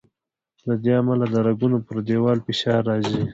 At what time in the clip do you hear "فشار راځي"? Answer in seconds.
2.45-3.21